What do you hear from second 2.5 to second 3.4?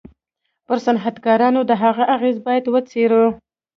و څېړو.